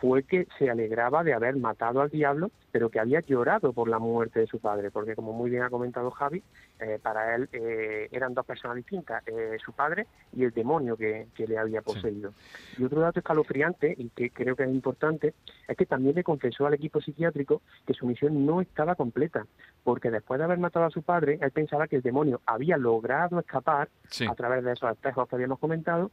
fue 0.00 0.24
que 0.24 0.48
se 0.58 0.68
alegraba 0.68 1.22
de 1.22 1.32
haber 1.32 1.54
matado 1.56 2.00
al 2.00 2.10
diablo, 2.10 2.50
pero 2.72 2.90
que 2.90 2.98
había 2.98 3.20
llorado 3.20 3.72
por 3.72 3.88
la 3.88 4.00
muerte 4.00 4.40
de 4.40 4.48
su 4.48 4.58
padre, 4.58 4.90
porque 4.90 5.14
como 5.14 5.32
muy 5.32 5.48
bien 5.48 5.62
ha 5.62 5.70
comentado 5.70 6.10
Javi, 6.10 6.42
eh, 6.82 6.98
para 7.00 7.34
él 7.36 7.48
eh, 7.52 8.08
eran 8.10 8.34
dos 8.34 8.44
personas 8.44 8.76
distintas, 8.76 9.22
eh, 9.26 9.56
su 9.64 9.72
padre 9.72 10.06
y 10.32 10.44
el 10.44 10.50
demonio 10.50 10.96
que, 10.96 11.28
le 11.36 11.58
había 11.58 11.82
poseído. 11.82 12.32
Y 12.78 12.84
otro 12.84 13.00
dato 13.00 13.20
escalofriante, 13.20 13.94
y 13.96 14.08
que 14.10 14.30
creo 14.30 14.56
que 14.56 14.64
es 14.64 14.70
importante, 14.70 15.34
es 15.68 15.76
que 15.76 15.86
también 15.86 16.14
le 16.14 16.24
confesó 16.24 16.66
al 16.66 16.74
equipo 16.74 17.00
psiquiátrico 17.00 17.62
que 17.86 17.94
su 17.94 18.06
misión 18.06 18.44
no 18.46 18.60
estaba 18.60 18.94
completa, 18.94 19.46
porque 19.84 20.10
después 20.10 20.38
de 20.38 20.44
haber 20.44 20.58
matado 20.58 20.86
a 20.86 20.90
su 20.90 21.02
padre, 21.02 21.38
él 21.40 21.50
pensaba 21.50 21.88
que 21.88 21.96
el 21.96 22.02
demonio 22.02 22.40
había 22.46 22.76
logrado 22.76 23.38
escapar 23.38 23.88
a 24.28 24.34
través 24.34 24.64
de 24.64 24.72
esos 24.72 24.90
espejos 24.90 25.28
que 25.28 25.36
habíamos 25.36 25.58
comentado 25.58 26.10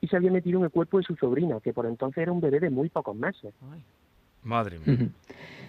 y 0.00 0.08
se 0.08 0.16
había 0.16 0.30
metido 0.30 0.58
en 0.58 0.64
el 0.64 0.70
cuerpo 0.70 0.98
de 0.98 1.04
su 1.04 1.16
sobrina, 1.16 1.60
que 1.60 1.72
por 1.72 1.86
entonces 1.86 2.22
era 2.22 2.32
un 2.32 2.40
bebé 2.40 2.60
de 2.60 2.70
muy 2.70 2.88
pocos 2.88 3.16
meses. 3.16 3.52
Madre 4.48 4.78
mía. 4.78 5.10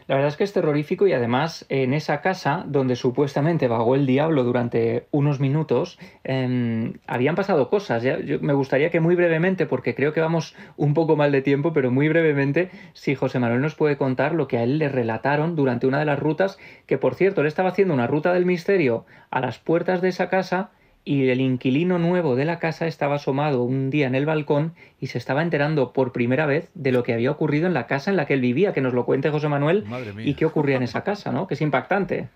La 0.07 0.15
verdad 0.15 0.29
es 0.29 0.37
que 0.37 0.43
es 0.43 0.53
terrorífico 0.53 1.05
y 1.05 1.13
además 1.13 1.67
en 1.69 1.93
esa 1.93 2.21
casa 2.21 2.63
donde 2.65 2.95
supuestamente 2.95 3.67
vagó 3.67 3.93
el 3.93 4.07
diablo 4.07 4.43
durante 4.43 5.05
unos 5.11 5.39
minutos, 5.39 5.99
em, 6.23 6.93
habían 7.05 7.35
pasado 7.35 7.69
cosas. 7.69 8.03
me 8.41 8.53
gustaría 8.53 8.89
que 8.89 9.01
muy 9.01 9.13
brevemente, 9.15 9.67
porque 9.67 9.93
creo 9.93 10.11
que 10.11 10.19
vamos 10.19 10.55
un 10.77 10.95
poco 10.95 11.15
mal 11.15 11.31
de 11.31 11.43
tiempo, 11.43 11.73
pero 11.73 11.91
muy 11.91 12.09
brevemente, 12.09 12.71
si 12.93 13.13
José 13.13 13.37
Manuel 13.37 13.61
nos 13.61 13.75
puede 13.75 13.97
contar 13.97 14.33
lo 14.33 14.47
que 14.47 14.57
a 14.57 14.63
él 14.63 14.79
le 14.79 14.89
relataron 14.89 15.55
durante 15.55 15.85
una 15.85 15.99
de 15.99 16.05
las 16.05 16.17
rutas, 16.17 16.57
que 16.87 16.97
por 16.97 17.13
cierto, 17.13 17.41
él 17.41 17.47
estaba 17.47 17.69
haciendo 17.69 17.93
una 17.93 18.07
ruta 18.07 18.33
del 18.33 18.47
misterio 18.47 19.05
a 19.29 19.41
las 19.41 19.59
puertas 19.59 20.01
de 20.01 20.09
esa 20.09 20.27
casa 20.27 20.71
y 21.09 21.27
el 21.29 21.41
inquilino 21.41 21.97
nuevo 21.97 22.35
de 22.35 22.45
la 22.45 22.59
casa 22.59 22.85
estaba 22.85 23.15
asomado 23.15 23.63
un 23.63 23.89
día 23.89 24.05
en 24.05 24.13
el 24.13 24.27
balcón 24.27 24.75
y 25.01 25.07
se 25.07 25.17
estaba 25.17 25.41
enterando 25.41 25.91
por 25.91 26.11
primera 26.11 26.45
vez 26.45 26.69
de 26.75 26.91
lo 26.91 27.01
que 27.01 27.13
había 27.13 27.31
ocurrido 27.31 27.65
en 27.65 27.73
la 27.73 27.87
casa 27.87 28.11
en 28.11 28.15
la 28.15 28.27
que 28.27 28.35
él 28.35 28.41
vivía, 28.41 28.73
que 28.73 28.81
nos 28.81 28.93
lo 28.93 29.05
cuente 29.05 29.31
José 29.31 29.47
Manuel 29.47 29.85
y 30.23 30.35
qué 30.35 30.45
ocurría 30.45 30.75
en 30.75 30.83
esa 30.83 31.03
casa, 31.03 31.31
¿no? 31.31 31.47
Que 31.47 31.55
es 31.55 31.61
impactante. 31.61 32.27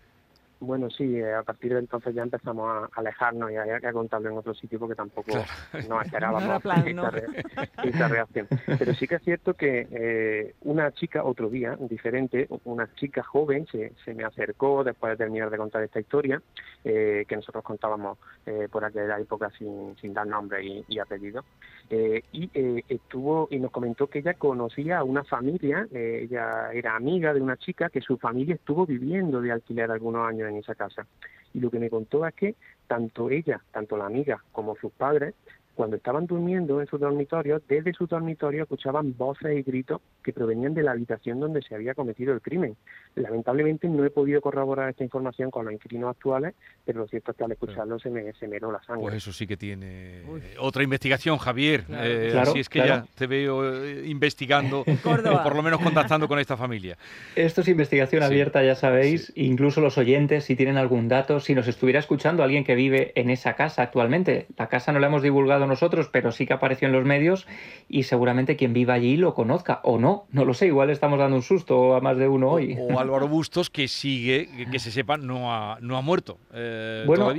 Bueno, 0.64 0.90
sí, 0.90 1.18
eh, 1.18 1.34
a 1.34 1.44
partir 1.44 1.74
de 1.74 1.80
entonces 1.80 2.16
ya 2.16 2.24
empezamos 2.24 2.70
a 2.70 2.90
alejarnos 3.00 3.52
y 3.52 3.56
a, 3.58 3.92
contarlo 3.92 4.30
en 4.30 4.38
otro 4.38 4.54
sitio 4.54 4.80
porque 4.80 4.96
tampoco 4.96 5.32
nos 5.90 6.06
esperábamos 6.06 6.44
esta, 6.44 8.08
reacción. 8.08 8.48
Pero 8.80 8.94
sí 8.94 9.06
que 9.08 9.16
es 9.16 9.22
cierto 9.24 9.56
que 9.56 9.88
eh, 9.92 10.56
una 10.62 10.92
chica, 10.94 11.24
otro 11.24 11.50
día, 11.50 11.76
diferente, 11.80 12.48
una 12.64 12.94
chica 12.96 13.24
joven 13.24 13.68
se, 13.68 13.92
se 14.06 14.14
me 14.14 14.24
acercó 14.24 14.86
después 14.86 15.12
de 15.12 15.18
terminar 15.18 15.50
de 15.50 15.58
contar 15.58 15.84
esta 15.84 16.00
historia, 16.00 16.42
eh, 16.86 17.26
que 17.28 17.36
nosotros 17.36 17.64
contábamos 17.64 18.18
por 18.72 18.84
aquella 18.84 19.20
época 19.20 19.50
sin, 19.58 19.96
sin 19.98 20.14
dar 20.14 20.28
nombre 20.28 20.64
y, 20.64 20.84
y 20.88 21.00
apellido, 21.00 21.44
y 21.90 22.50
estuvo 22.90 23.48
y 23.52 23.60
nos 23.60 23.72
comentó 23.72 24.08
que 24.08 24.20
ella 24.20 24.34
conocía 24.34 25.00
a 25.00 25.04
una 25.04 25.24
familia, 25.24 25.88
ella 25.92 26.72
era 26.74 26.96
amiga 26.96 27.34
de 27.34 27.42
una 27.42 27.58
chica 27.58 27.90
que 27.90 28.02
su 28.02 28.18
familia 28.18 28.56
estuvo 28.56 28.86
viviendo 28.86 29.42
de 29.42 29.52
alquiler 29.52 29.92
algunos 29.92 30.28
años 30.28 30.50
en 30.50 30.53
esa 30.58 30.76
casa. 30.76 31.08
Y 31.54 31.60
lo 31.60 31.70
que 31.70 31.80
me 31.80 31.90
contó 31.90 32.26
es 32.26 32.34
que 32.34 32.56
tanto 32.88 33.30
ella, 33.30 33.62
tanto 33.72 33.98
la 33.98 34.06
amiga 34.06 34.44
como 34.52 34.76
sus 34.76 34.92
padres 34.92 35.36
cuando 35.76 35.96
estaban 35.96 36.28
durmiendo 36.28 36.82
en 36.82 36.88
su 36.88 36.98
dormitorio, 36.98 37.62
desde 37.68 37.94
su 37.94 38.06
dormitorio 38.08 38.64
escuchaban 38.64 39.16
voces 39.18 39.58
y 39.58 39.64
gritos 39.64 40.02
que 40.24 40.32
provenían 40.32 40.74
de 40.74 40.84
la 40.84 40.92
habitación 40.92 41.40
donde 41.40 41.62
se 41.62 41.76
había 41.76 41.94
cometido 41.94 42.34
el 42.34 42.42
crimen. 42.42 42.76
Lamentablemente 43.16 43.88
no 43.88 44.06
he 44.06 44.10
podido 44.10 44.42
corroborar 44.42 44.90
esta 44.90 45.04
información 45.04 45.52
con 45.52 45.66
los 45.66 45.74
inquilinos 45.74 46.12
actuales, 46.12 46.54
pero 46.86 47.00
lo 47.00 47.08
cierto 47.08 47.32
es 47.32 47.38
que 47.38 47.44
al 47.44 47.52
escucharlo 47.52 48.00
se 48.00 48.10
me, 48.10 48.34
se 48.34 48.48
me 48.48 48.60
la 48.60 48.82
sangre. 48.84 49.02
Pues 49.02 49.16
eso 49.16 49.34
sí 49.34 49.48
que 49.48 49.58
tiene 49.58 50.22
otra 50.60 50.84
investigación, 50.84 51.38
Javier. 51.38 51.84
Eh, 51.90 52.34
así 52.40 52.60
es 52.60 52.70
que 52.70 52.80
ya 52.80 53.06
te 53.16 53.28
veo 53.28 53.84
eh, 53.84 54.08
investigando, 54.08 54.82
o 55.04 55.44
por 55.44 55.56
lo 55.56 55.64
menos 55.64 55.82
contactando 55.82 56.28
con 56.28 56.40
esta 56.40 56.56
familia. 56.56 56.98
Esto 57.36 57.62
es 57.62 57.68
investigación 57.68 58.24
abierta, 58.24 58.64
ya 58.64 58.76
sabéis. 58.76 59.32
Incluso 59.36 59.82
los 59.82 59.98
oyentes, 59.98 60.46
si 60.46 60.56
tienen 60.56 60.78
algún 60.78 61.08
dato, 61.08 61.40
si 61.40 61.56
nos 61.56 61.68
estuviera 61.68 62.00
escuchando 62.00 62.44
alguien 62.44 62.64
que 62.64 62.76
vive 62.76 63.12
en 63.16 63.30
esa 63.30 63.56
casa 63.56 63.82
actualmente, 63.82 64.48
la 64.58 64.68
casa 64.68 64.92
no 64.92 65.00
la 65.00 65.08
hemos 65.08 65.22
divulgado 65.22 65.63
nosotros, 65.68 66.10
pero 66.12 66.32
sí 66.32 66.46
que 66.46 66.54
apareció 66.54 66.88
en 66.88 66.94
los 66.94 67.06
medios 67.06 67.48
y 67.88 68.04
seguramente 68.04 68.56
quien 68.56 68.74
viva 68.74 68.94
allí 68.94 69.18
lo 69.18 69.34
conozca 69.34 69.80
o 69.84 70.00
no, 70.00 70.26
no 70.32 70.46
lo 70.46 70.54
sé, 70.54 70.68
igual 70.68 70.90
estamos 70.90 71.20
dando 71.20 71.36
un 71.36 71.42
susto 71.42 71.96
a 71.96 72.02
más 72.02 72.18
de 72.18 72.28
uno 72.28 72.50
hoy. 72.50 72.78
O, 72.80 73.00
Álvaro 73.00 73.28
Bustos 73.34 73.70
que 73.70 73.88
sigue, 73.88 74.50
que, 74.72 74.80
se 74.80 74.92
sepa, 74.92 75.18
no 75.18 75.54
ha, 75.54 75.78
no 75.82 75.98
ha 75.98 76.02
muerto. 76.02 76.38
Eh, 76.54 77.04
bueno, 77.06 77.34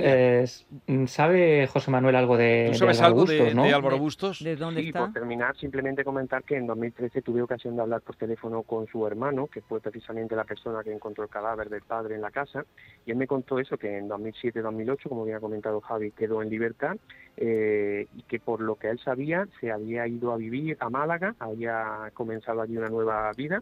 ¿sabe 1.07 1.67
José 1.67 1.91
Manuel 1.91 2.15
algo 2.15 2.37
de, 2.37 2.69
¿Tú 2.71 2.79
sabes 2.79 3.01
algo 3.01 3.21
Bustos, 3.21 3.53
de, 3.55 3.73
Álvaro 3.73 3.97
Bustos? 3.97 4.43
¿De, 4.43 4.55
dónde 4.55 4.81
sí, 4.81 4.87
está? 4.87 5.01
por 5.01 5.13
terminar, 5.13 5.55
simplemente 5.57 6.03
comentar 6.03 6.43
que 6.43 6.57
en 6.57 6.67
2013 6.67 7.21
tuve 7.21 7.41
ocasión 7.41 7.75
de 7.75 7.81
hablar 7.81 8.01
por 8.01 8.15
teléfono 8.15 8.63
con 8.63 8.87
su 8.87 9.05
hermano, 9.05 9.47
que 9.47 9.61
fue 9.61 9.79
precisamente 9.79 10.35
la 10.35 10.43
persona 10.43 10.83
que 10.83 10.91
encontró 10.91 11.23
el 11.23 11.29
cadáver 11.29 11.69
del 11.69 11.81
padre 11.81 12.15
en 12.15 12.21
la 12.21 12.31
casa, 12.31 12.65
y 13.05 13.11
él 13.11 13.17
me 13.17 13.27
contó 13.27 13.59
eso, 13.59 13.77
que 13.77 13.97
en 13.97 14.09
2007-2008, 14.09 15.09
como 15.09 15.23
había 15.23 15.39
comentado 15.39 15.81
Javi, 15.81 16.11
quedó 16.11 16.41
en 16.41 16.49
libertad 16.49 16.97
eh, 17.37 18.07
y 18.15 18.23
que 18.23 18.39
por 18.39 18.61
lo 18.61 18.75
que 18.75 18.89
él 18.89 18.99
sabía 18.99 19.47
se 19.59 19.71
había 19.71 20.07
ido 20.07 20.31
a 20.31 20.37
vivir 20.37 20.77
a 20.79 20.89
Málaga, 20.89 21.35
había 21.39 22.11
comenzado 22.13 22.61
allí 22.61 22.77
una 22.77 22.89
nueva 22.89 23.31
vida 23.33 23.61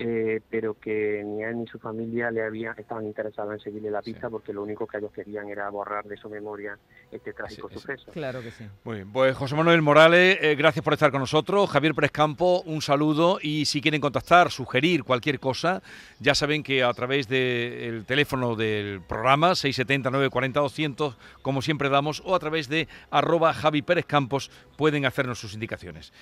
eh, 0.00 0.40
pero 0.48 0.78
que 0.78 1.24
ni 1.24 1.42
él 1.42 1.58
ni 1.58 1.66
su 1.66 1.80
familia 1.80 2.30
le 2.30 2.44
habían 2.44 2.78
estaban 2.78 3.04
interesados 3.04 3.52
en 3.54 3.58
seguirle 3.58 3.90
la 3.90 4.00
pista 4.00 4.30
porque 4.30 4.52
lo 4.52 4.62
único 4.62 4.86
que 4.86 4.98
ellos 4.98 5.10
querían 5.10 5.48
era 5.48 5.68
borrar 5.70 6.04
de 6.04 6.16
su 6.16 6.30
memoria 6.30 6.78
este 7.10 7.32
trágico 7.32 7.68
suceso. 7.68 8.12
Claro 8.12 8.40
que 8.40 8.52
sí. 8.52 8.64
Muy 8.84 8.96
bien, 8.96 9.12
pues 9.12 9.36
José 9.36 9.56
Manuel 9.56 9.82
Morales, 9.82 10.38
eh, 10.40 10.54
gracias 10.54 10.84
por 10.84 10.92
estar 10.92 11.10
con 11.10 11.20
nosotros. 11.20 11.68
Javier 11.68 11.96
Prescampo, 11.96 12.62
un 12.62 12.80
saludo 12.80 13.40
y 13.42 13.64
si 13.64 13.80
quieren 13.80 14.00
contactar, 14.00 14.52
sugerir 14.52 15.02
cualquier 15.02 15.40
cosa, 15.40 15.82
ya 16.20 16.36
saben 16.36 16.62
que 16.62 16.84
a 16.84 16.92
través 16.92 17.26
del 17.26 18.04
teléfono 18.06 18.54
del 18.54 19.00
programa 19.00 19.56
670 19.56 20.10
940 20.10 20.60
200, 20.60 21.18
como 21.42 21.60
siempre 21.60 21.88
damos, 21.88 22.22
o 22.24 22.36
a 22.36 22.38
través 22.38 22.68
de 22.68 22.86
arroba 23.10 23.52
Javi 23.52 23.82
Pérez 23.82 24.06
Campos 24.06 24.52
pueden 24.76 25.06
hacernos 25.06 25.40
sus 25.40 25.54
indicaciones. 25.54 26.12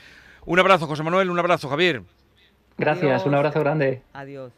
Un 0.46 0.58
abrazo 0.58 0.86
José 0.86 1.02
Manuel, 1.02 1.28
un 1.28 1.38
abrazo 1.38 1.68
Javier. 1.68 2.02
Gracias, 2.78 3.26
un 3.26 3.34
abrazo 3.34 3.60
grande. 3.60 4.02
Adiós. 4.12 4.52